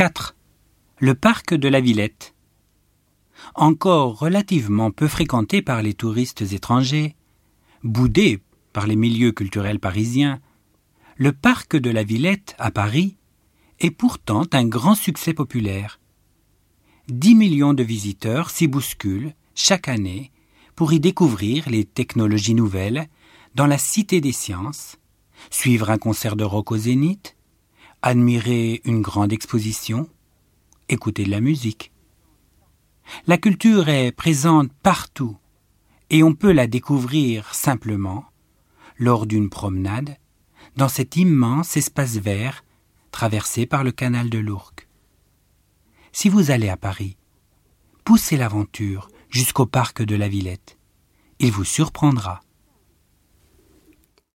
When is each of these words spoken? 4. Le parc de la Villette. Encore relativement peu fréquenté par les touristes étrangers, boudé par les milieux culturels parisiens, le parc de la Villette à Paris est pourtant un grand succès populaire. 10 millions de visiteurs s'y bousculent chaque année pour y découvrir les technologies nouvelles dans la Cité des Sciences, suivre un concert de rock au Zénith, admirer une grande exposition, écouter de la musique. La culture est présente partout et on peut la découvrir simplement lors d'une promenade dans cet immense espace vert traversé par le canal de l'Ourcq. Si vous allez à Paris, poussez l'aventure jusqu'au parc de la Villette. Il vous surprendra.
4. 0.00 0.34
Le 0.98 1.14
parc 1.14 1.52
de 1.52 1.68
la 1.68 1.82
Villette. 1.82 2.34
Encore 3.54 4.18
relativement 4.18 4.90
peu 4.90 5.06
fréquenté 5.06 5.60
par 5.60 5.82
les 5.82 5.92
touristes 5.92 6.40
étrangers, 6.40 7.16
boudé 7.84 8.40
par 8.72 8.86
les 8.86 8.96
milieux 8.96 9.32
culturels 9.32 9.78
parisiens, 9.78 10.40
le 11.18 11.32
parc 11.32 11.76
de 11.76 11.90
la 11.90 12.02
Villette 12.02 12.54
à 12.58 12.70
Paris 12.70 13.18
est 13.78 13.90
pourtant 13.90 14.44
un 14.54 14.64
grand 14.64 14.94
succès 14.94 15.34
populaire. 15.34 16.00
10 17.08 17.34
millions 17.34 17.74
de 17.74 17.82
visiteurs 17.82 18.48
s'y 18.48 18.68
bousculent 18.68 19.34
chaque 19.54 19.88
année 19.88 20.32
pour 20.76 20.94
y 20.94 21.00
découvrir 21.00 21.68
les 21.68 21.84
technologies 21.84 22.54
nouvelles 22.54 23.06
dans 23.54 23.66
la 23.66 23.76
Cité 23.76 24.22
des 24.22 24.32
Sciences, 24.32 24.96
suivre 25.50 25.90
un 25.90 25.98
concert 25.98 26.36
de 26.36 26.44
rock 26.44 26.72
au 26.72 26.78
Zénith, 26.78 27.29
admirer 28.02 28.80
une 28.84 29.02
grande 29.02 29.32
exposition, 29.32 30.08
écouter 30.88 31.24
de 31.24 31.30
la 31.30 31.40
musique. 31.40 31.92
La 33.26 33.38
culture 33.38 33.88
est 33.88 34.12
présente 34.12 34.72
partout 34.82 35.36
et 36.10 36.22
on 36.22 36.34
peut 36.34 36.52
la 36.52 36.66
découvrir 36.66 37.54
simplement 37.54 38.24
lors 38.98 39.26
d'une 39.26 39.50
promenade 39.50 40.16
dans 40.76 40.88
cet 40.88 41.16
immense 41.16 41.76
espace 41.76 42.16
vert 42.16 42.64
traversé 43.10 43.66
par 43.66 43.84
le 43.84 43.92
canal 43.92 44.30
de 44.30 44.38
l'Ourcq. 44.38 44.88
Si 46.12 46.28
vous 46.28 46.50
allez 46.50 46.68
à 46.68 46.76
Paris, 46.76 47.16
poussez 48.04 48.36
l'aventure 48.36 49.08
jusqu'au 49.28 49.66
parc 49.66 50.02
de 50.02 50.16
la 50.16 50.28
Villette. 50.28 50.78
Il 51.38 51.52
vous 51.52 51.64
surprendra. 51.64 52.40